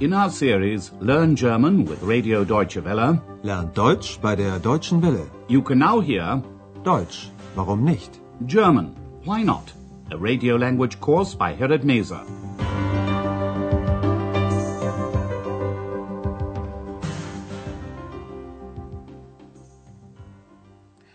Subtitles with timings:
[0.00, 5.28] In our series Learn German with Radio Deutsche Welle, Lernt Deutsch bei der Deutschen Welle.
[5.48, 6.42] you can now hear
[6.84, 8.20] Deutsch, warum nicht?
[8.46, 8.94] German,
[9.24, 9.72] Why Not?
[10.12, 12.18] A radio language course by Herrad Meese.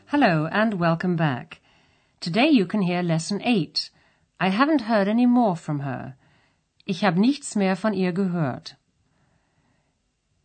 [0.07, 1.61] Hello and welcome back.
[2.19, 3.89] Today you can hear lesson 8.
[4.39, 6.15] I haven't heard any more from her.
[6.85, 8.75] Ich habe nichts mehr von ihr gehört.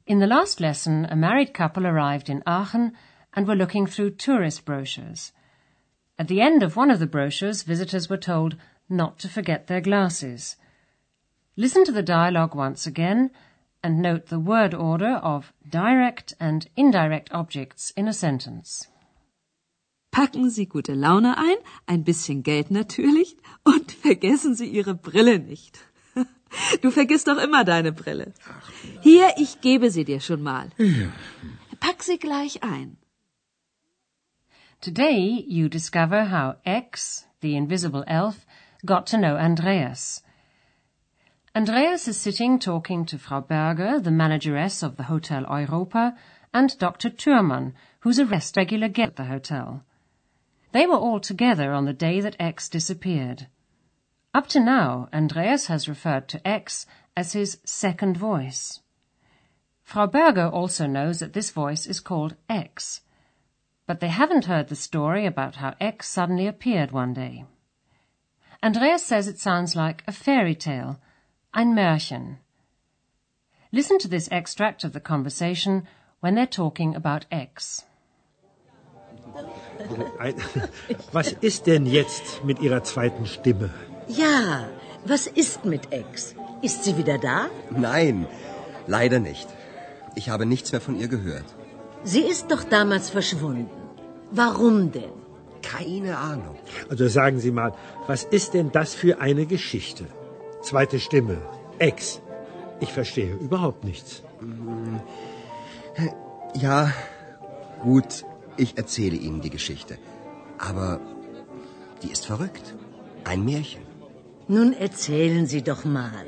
[0.07, 2.93] In the last lesson, a married couple arrived in Aachen
[3.35, 5.33] and were looking through tourist brochures.
[6.19, 8.57] At the end of one of the brochures, visitors were told
[8.89, 10.57] not to forget their glasses.
[11.57, 13.31] Listen to the dialogue once again
[13.83, 18.89] and note the word order of direct and indirect objects in a sentence.
[20.11, 25.79] Packen Sie gute Laune ein, ein bisschen Geld natürlich und vergessen Sie Ihre Brille nicht.
[26.83, 28.33] Du vergisst doch immer deine Brille.
[29.01, 30.71] Hier, ich gebe sie dir schon mal.
[31.81, 32.97] Pack sie gleich ein.
[34.81, 38.47] Today you discover how X, the invisible elf,
[38.85, 40.23] got to know Andreas.
[41.55, 46.15] Andreas is sitting talking to Frau Berger, the manageress of the Hotel Europa,
[46.55, 47.11] and Dr.
[47.11, 49.83] Thürmann, who's a rest regular guest at the hotel.
[50.73, 53.49] They were all together on the day that X disappeared.
[54.35, 58.81] Up to now, Andreas has referred to X as his second voice.
[59.83, 63.01] Frau Berger also knows that this voice is called X,
[63.87, 67.47] but they haven't heard the story about how X suddenly appeared one day.
[68.63, 71.01] Andreas says it sounds like a fairy tale,
[71.55, 72.37] ein Märchen.
[73.73, 75.89] Listen to this extract of the conversation
[76.21, 77.85] when they're talking about X.
[81.13, 83.71] Was ist denn jetzt mit Ihrer zweiten Stimme?
[84.09, 84.69] Ja,
[85.05, 86.35] was ist mit Ex?
[86.63, 87.47] Ist sie wieder da?
[87.71, 88.27] Nein,
[88.87, 89.49] leider nicht.
[90.15, 91.45] Ich habe nichts mehr von ihr gehört.
[92.05, 93.71] Sie ist doch damals verschwunden.
[94.31, 95.13] Warum denn?
[95.63, 96.57] Keine Ahnung.
[96.89, 97.73] Also sagen Sie mal,
[98.07, 100.07] was ist denn das für eine Geschichte?
[100.63, 101.39] Zweite Stimme,
[101.79, 102.21] Ex.
[102.81, 104.23] Ich verstehe überhaupt nichts.
[106.55, 106.93] Ja,
[107.83, 108.25] gut,
[108.57, 109.99] ich erzähle Ihnen die Geschichte.
[110.59, 111.01] Aber
[112.03, 112.75] die ist verrückt.
[113.25, 113.88] Ein Märchen.
[114.49, 116.27] Nun erzählen Sie doch mal.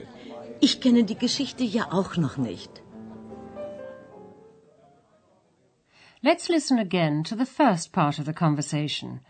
[0.61, 2.83] Ich kenne die Geschichte ja auch noch nicht.
[6.23, 9.21] Let's listen again to the first part of the conversation.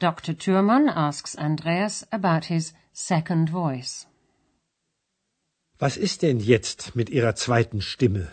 [0.00, 0.36] Dr.
[0.36, 4.08] Thürmann asks Andreas about his second voice.
[5.78, 8.32] Was ist denn jetzt mit Ihrer zweiten Stimme?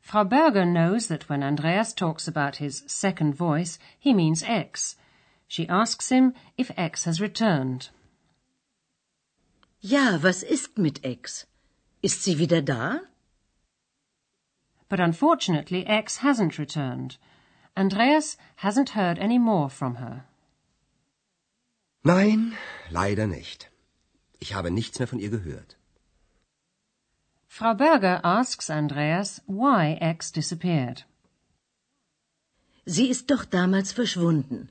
[0.00, 4.96] Frau Berger knows that when Andreas talks about his second voice, he means X.
[5.50, 7.90] She asks him if X has returned.
[9.80, 11.46] Ja, was ist mit Ex?
[12.02, 13.00] Ist sie wieder da?
[14.88, 17.18] But unfortunately, X hasn't returned.
[17.76, 20.24] Andreas hasn't heard any more from her.
[22.04, 22.56] Nein,
[22.92, 23.70] leider nicht.
[24.38, 25.74] Ich habe nichts mehr von ihr gehört.
[27.48, 31.04] Frau Berger asks Andreas why X disappeared.
[32.86, 34.70] Sie ist doch damals verschwunden.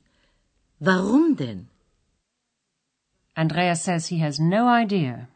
[0.79, 1.67] Warum denn?
[3.35, 5.28] Andreas says he has no idea.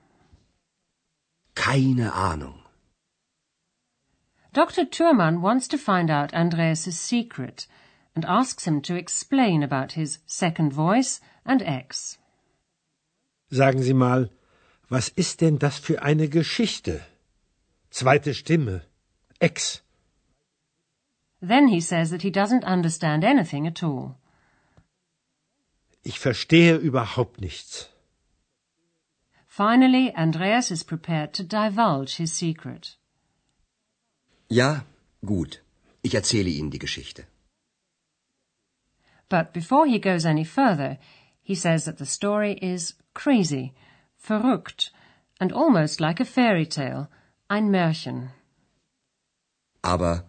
[1.56, 2.60] Keine Ahnung.
[4.54, 4.86] Dr.
[4.86, 7.68] Thürmann wants to find out Andreas's secret
[8.16, 12.18] and asks him to explain about his second voice and X.
[13.52, 14.30] Sagen Sie mal,
[14.90, 17.02] was ist denn das für eine Geschichte?
[17.90, 18.84] Zweite Stimme,
[19.42, 19.82] X.
[21.42, 24.18] Then he says that he doesn't understand anything at all.
[26.04, 27.90] Ich verstehe überhaupt nichts.
[29.48, 32.98] Finally, Andreas is prepared to divulge his secret.
[34.50, 34.86] Ja,
[35.24, 35.62] gut.
[36.02, 37.26] Ich erzähle Ihnen die Geschichte.
[39.30, 40.98] But before he goes any further,
[41.42, 43.74] he says that the story is crazy,
[44.18, 44.92] verrückt,
[45.40, 47.08] and almost like a fairy tale,
[47.50, 48.32] ein Märchen.
[49.82, 50.26] Aber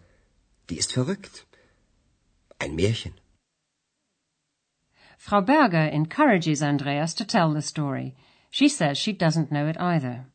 [0.69, 1.45] die ist verrückt.
[2.59, 3.13] Ein Märchen.
[5.25, 8.13] Frau Berger encourages Andreas to tell the story.
[8.51, 10.27] She says she doesn't know it either.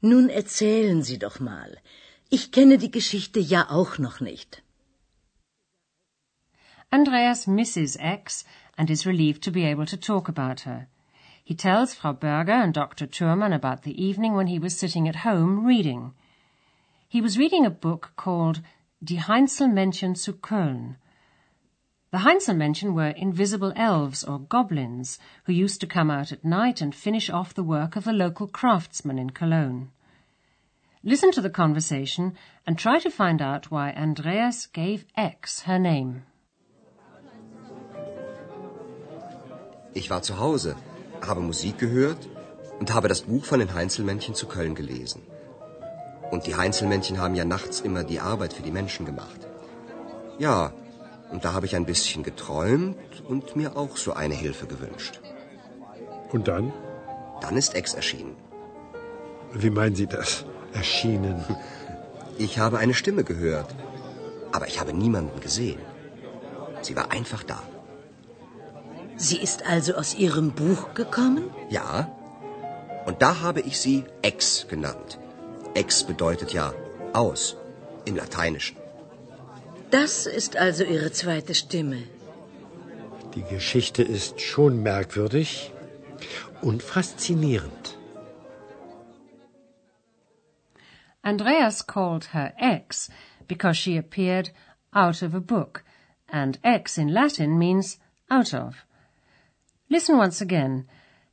[0.00, 1.76] Nun erzählen Sie doch mal.
[2.30, 4.62] Ich kenne die Geschichte ja auch noch nicht.
[6.90, 8.42] Andreas misses X
[8.78, 10.88] and is relieved to be able to talk about her.
[11.44, 13.06] He tells Frau Berger and Dr.
[13.06, 16.14] Thürmann about the evening when he was sitting at home reading.
[17.06, 18.62] He was reading a book called
[19.02, 20.96] Die Heinzelmännchen zu Köln.
[22.14, 26.94] The Heinzelmännchen were invisible elves or goblins who used to come out at night and
[26.94, 29.90] finish off the work of a local craftsman in Cologne.
[31.02, 32.34] Listen to the conversation
[32.68, 36.22] and try to find out why Andreas gave X her name.
[39.94, 40.76] Ich war zu Hause,
[41.20, 42.28] habe Musik gehört
[42.78, 45.22] und habe das Buch von den Heinzelmännchen zu Köln gelesen.
[46.30, 49.48] Und die Heinzelmännchen haben ja nachts immer die Arbeit für die Menschen gemacht.
[50.38, 50.72] Ja,
[51.30, 55.20] und da habe ich ein bisschen geträumt und mir auch so eine Hilfe gewünscht.
[56.32, 56.72] Und dann?
[57.40, 58.36] Dann ist Ex erschienen.
[59.52, 60.44] Wie meinen Sie das?
[60.72, 61.44] Erschienen?
[62.36, 63.72] Ich habe eine Stimme gehört,
[64.50, 65.78] aber ich habe niemanden gesehen.
[66.82, 67.62] Sie war einfach da.
[69.16, 71.44] Sie ist also aus Ihrem Buch gekommen?
[71.70, 72.10] Ja.
[73.06, 75.20] Und da habe ich sie Ex genannt.
[75.74, 76.74] Ex bedeutet ja
[77.12, 77.56] aus
[78.04, 78.76] im Lateinischen.
[79.94, 82.02] Das ist also Ihre zweite Stimme.
[83.36, 85.70] Die Geschichte ist schon merkwürdig
[86.62, 87.96] und faszinierend.
[91.22, 93.08] Andreas called her X
[93.46, 94.50] because she appeared
[94.92, 95.84] out of a book,
[96.26, 98.84] and X in Latin means out of.
[99.88, 100.88] Listen once again.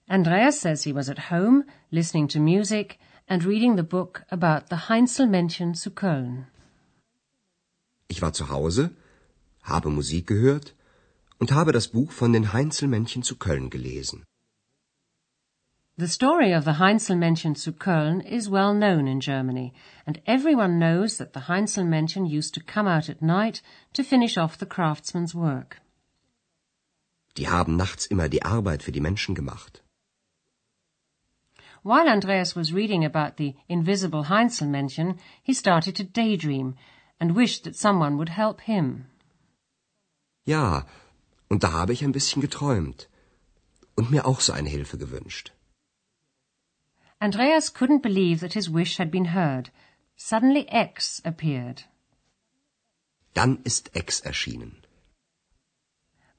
[0.08, 4.88] Andreas says he was at home, listening to music and reading the book about the
[4.88, 6.51] Heinzelmännchen zu Köln.
[8.12, 8.92] Ich war zu Hause,
[9.64, 10.76] habe Musik gehört
[11.40, 14.26] und habe das Buch von den Heinzelmännchen zu Köln gelesen.
[15.98, 19.72] The story of the Heinzelmännchen zu Köln is well known in Germany,
[20.06, 23.62] and everyone knows that the Heinzelmännchen used to come out at night
[23.94, 25.80] to finish off the craftsman's work.
[27.38, 29.84] Die haben nachts immer die Arbeit für die Menschen gemacht.
[31.84, 36.76] While Andreas was reading about the invisible Heinzelmännchen, he started to daydream
[37.22, 39.06] and wished that someone would help him.
[40.44, 40.86] Ja,
[41.50, 43.08] und da habe ich ein bisschen geträumt
[43.96, 45.52] und mir auch so eine Hilfe gewünscht.
[47.20, 49.70] Andreas couldn't believe that his wish had been heard.
[50.16, 51.86] Suddenly X appeared.
[53.36, 54.78] Dann ist Ex erschienen.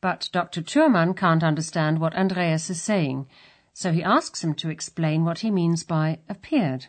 [0.01, 0.63] But Dr.
[0.63, 3.29] Thürmann can't understand what Andreas is saying,
[3.73, 6.89] so he asks him to explain what he means by appeared.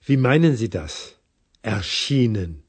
[0.00, 1.17] Wie meinen Sie das?
[1.68, 2.62] Erschienen.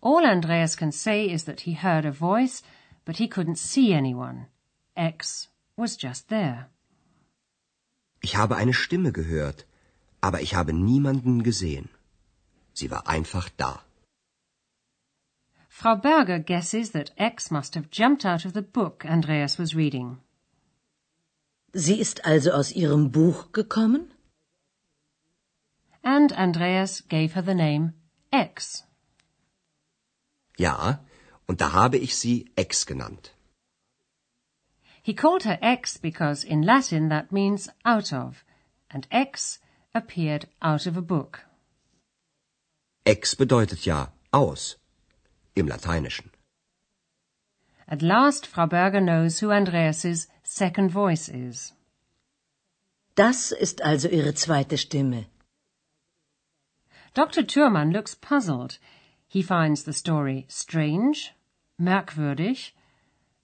[0.00, 2.62] All Andreas can say is that he heard a voice,
[3.04, 4.46] but he couldn't see anyone.
[4.96, 6.68] X was just there.
[8.20, 9.66] Ich habe eine Stimme gehört,
[10.20, 11.88] aber ich habe niemanden gesehen.
[12.72, 13.82] Sie war einfach da.
[15.68, 20.18] Frau Berger guesses that X must have jumped out of the book Andreas was reading.
[21.72, 24.12] Sie ist also aus Ihrem Buch gekommen?
[26.04, 27.94] And Andreas gave her the name
[28.32, 28.84] X.
[30.58, 30.98] Ja,
[31.46, 33.30] und da habe ich sie Ex genannt.
[35.02, 38.44] He called her X because in Latin that means out of,
[38.90, 39.58] and X
[39.94, 41.44] appeared out of a book.
[43.04, 44.76] Ex bedeutet ja aus
[45.54, 46.30] im Lateinischen.
[47.88, 51.72] At last, Frau Berger knows who Andreas's second voice is.
[53.14, 55.26] Das ist also Ihre zweite Stimme.
[57.14, 57.42] Dr.
[57.42, 58.78] Thürmann looks puzzled.
[59.28, 61.32] He finds the story strange,
[61.80, 62.72] merkwürdig,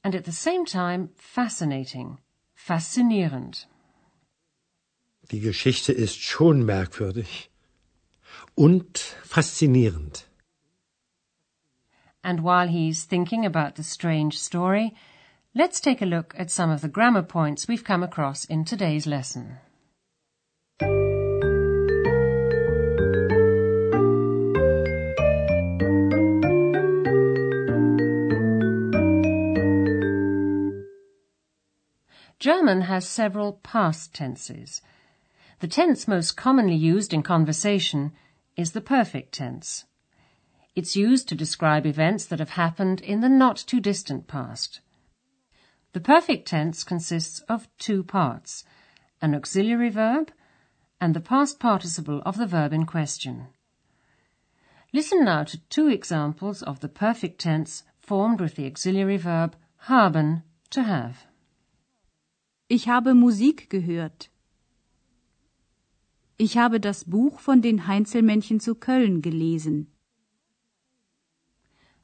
[0.03, 2.19] and at the same time fascinating,
[2.57, 3.67] faszinierend.
[5.31, 7.51] Die Geschichte ist schon merkwürdig
[8.57, 10.25] und faszinierend.
[12.25, 14.95] And while he's thinking about the strange story,
[15.55, 19.07] let's take a look at some of the grammar points we've come across in today's
[19.07, 19.59] lesson.
[32.69, 34.83] Has several past tenses.
[35.61, 38.13] The tense most commonly used in conversation
[38.59, 39.87] is the perfect tense.
[40.77, 44.83] It's used to describe events that have happened in the not too distant past.
[45.95, 48.65] The perfect tense consists of two parts,
[49.23, 50.31] an auxiliary verb
[51.01, 53.47] and the past participle of the verb in question.
[54.93, 59.57] Listen now to two examples of the perfect tense formed with the auxiliary verb
[59.87, 61.28] haben, to have.
[62.71, 64.31] Ich habe Musik gehört.
[66.37, 69.87] Ich habe das Buch von den Heinzelmännchen zu Köln gelesen.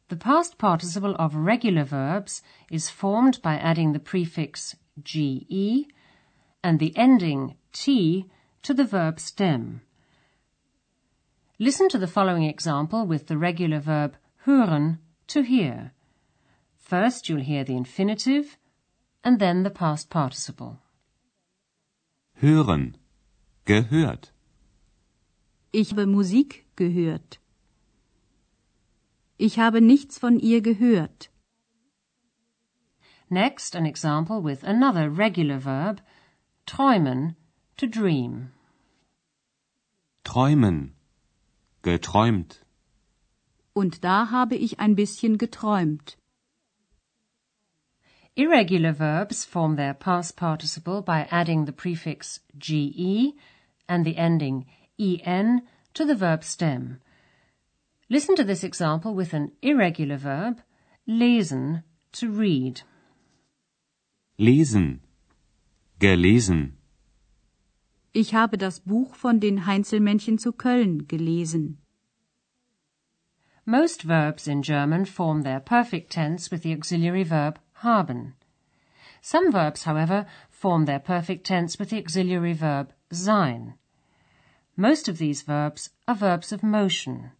[0.09, 5.87] The past participle of regular verbs is formed by adding the prefix ge
[6.62, 8.25] and the ending t
[8.62, 9.83] to the verb stem.
[11.59, 14.16] Listen to the following example with the regular verb
[14.47, 15.92] hören, to hear.
[16.75, 18.56] First you'll hear the infinitive
[19.24, 20.78] and then the past participle.
[22.34, 22.96] Hören.
[23.64, 24.32] Gehört.
[25.72, 27.40] Ich habe Musik gehört.
[29.38, 31.30] Ich habe nichts von ihr gehört.
[33.30, 36.02] Next, an example with another regular verb,
[36.66, 37.34] träumen,
[37.76, 38.52] to dream.
[40.22, 40.94] Träumen.
[41.82, 42.60] Geträumt.
[43.72, 46.16] Und da habe ich ein bisschen geträumt.
[48.36, 53.32] Irregular verbs form their past participle by adding the prefix ge
[53.88, 54.66] and the ending
[54.98, 55.62] en
[55.94, 57.00] to the verb stem.
[58.10, 60.60] Listen to this example with an irregular verb,
[61.06, 62.82] lesen, to read.
[64.36, 65.00] Lesen.
[66.00, 66.72] Gelesen.
[68.12, 71.78] Ich habe das Buch von den Heinzelmännchen zu Köln gelesen.
[73.64, 78.34] Most verbs in German form their perfect tense with the auxiliary verb haben.
[79.22, 83.74] Some verbs, however, form their perfect tense with the auxiliary verb sein.
[84.76, 87.30] Most of these verbs are verbs of motion.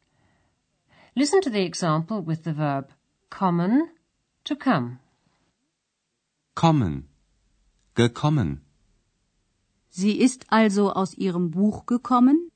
[1.16, 2.90] Listen to the example with the verb
[3.30, 3.88] kommen,
[4.44, 5.00] to come.
[6.54, 7.08] Kommen.
[7.94, 8.60] Gekommen.
[9.90, 12.50] Sie ist also aus ihrem Buch gekommen?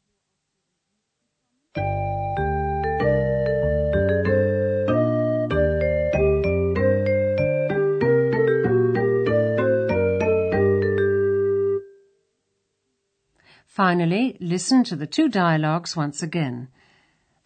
[13.79, 16.67] Finally, listen to the two dialogues once again.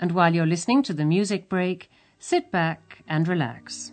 [0.00, 3.92] And while you're listening to the music break, sit back and relax.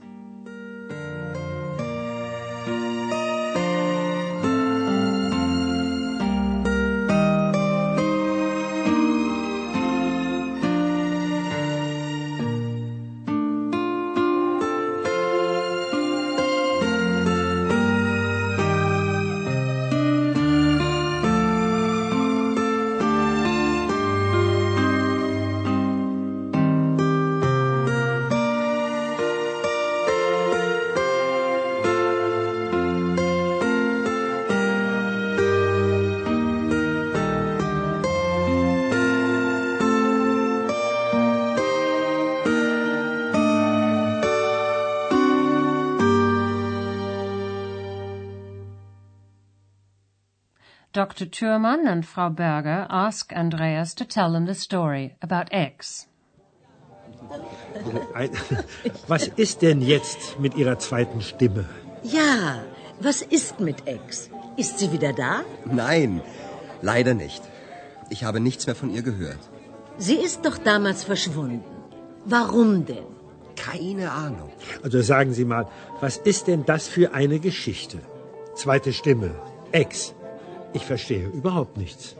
[50.91, 51.29] Dr.
[51.29, 56.07] Thürmann and Frau Berger ask Andreas to tell them the story about X.
[59.07, 61.65] Was ist denn jetzt mit Ihrer zweiten Stimme?
[62.01, 62.63] Ja,
[62.99, 64.29] was ist mit Ex?
[64.57, 65.41] Ist sie wieder da?
[65.65, 66.21] Nein,
[66.81, 67.43] leider nicht.
[68.09, 69.39] Ich habe nichts mehr von ihr gehört.
[69.97, 71.63] Sie ist doch damals verschwunden.
[72.25, 73.05] Warum denn?
[73.55, 74.51] Keine Ahnung.
[74.81, 75.67] Also sagen Sie mal,
[75.99, 77.99] was ist denn das für eine Geschichte?
[78.55, 79.31] Zweite Stimme,
[79.71, 80.15] Ex.
[80.73, 82.15] Ich verstehe überhaupt nichts.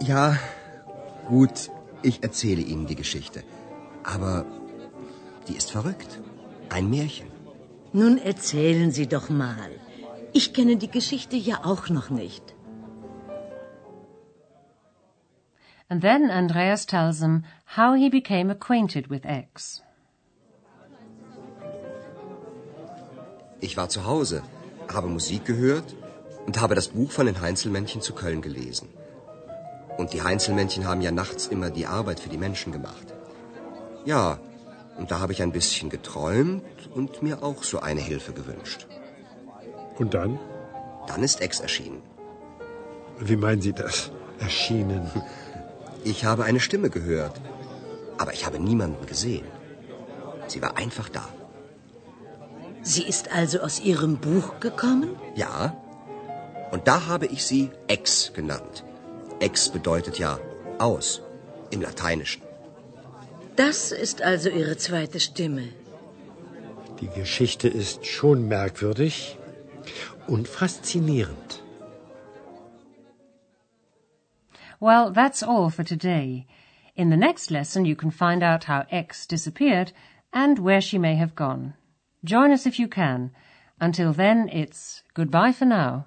[0.00, 0.36] Ja,
[1.28, 1.70] gut,
[2.02, 3.42] ich erzähle Ihnen die Geschichte.
[4.04, 4.44] Aber
[5.48, 6.20] die ist verrückt.
[6.68, 7.28] Ein Märchen.
[7.92, 9.70] Nun erzählen Sie doch mal.
[10.32, 12.54] Ich kenne die Geschichte ja auch noch nicht.
[15.88, 17.44] And then Andreas tells them
[17.76, 19.82] how he became acquainted with X.
[23.60, 24.42] Ich war zu Hause,
[24.88, 25.94] habe Musik gehört
[26.46, 28.88] und habe das Buch von den Heinzelmännchen zu Köln gelesen.
[29.98, 33.06] Und die Heinzelmännchen haben ja nachts immer die Arbeit für die Menschen gemacht.
[34.04, 34.38] Ja,
[34.98, 38.86] und da habe ich ein bisschen geträumt und mir auch so eine Hilfe gewünscht.
[39.98, 40.38] Und dann?
[41.06, 42.02] Dann ist Ex erschienen.
[43.18, 44.10] Wie meinen Sie das?
[44.38, 45.10] Erschienen.
[46.04, 47.40] Ich habe eine Stimme gehört,
[48.18, 49.46] aber ich habe niemanden gesehen.
[50.48, 51.28] Sie war einfach da.
[52.82, 55.10] Sie ist also aus Ihrem Buch gekommen?
[55.36, 55.76] Ja,
[56.72, 58.82] und da habe ich sie Ex genannt.
[59.40, 60.38] Ex bedeutet ja
[60.78, 61.22] aus
[61.70, 62.42] im Lateinischen.
[63.56, 65.68] Das ist also Ihre zweite Stimme.
[67.00, 69.36] Die Geschichte ist schon merkwürdig
[70.26, 71.62] und faszinierend.
[74.80, 76.46] Well, that's all for today.
[76.96, 79.92] In the next lesson, you can find out how X disappeared
[80.32, 81.74] and where she may have gone.
[82.24, 83.30] Join us if you can.
[83.80, 86.06] Until then, it's goodbye for now.